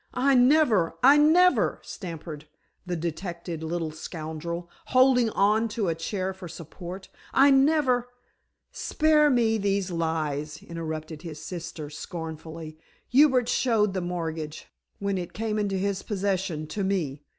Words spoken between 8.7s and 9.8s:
"Spare me